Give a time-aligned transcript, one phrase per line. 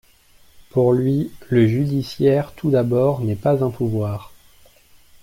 [0.71, 4.33] Pour lui, le judiciaire, tout d’abord, n’est pas un pouvoir.